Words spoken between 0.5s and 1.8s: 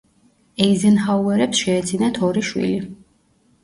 ეიზენჰაუერებს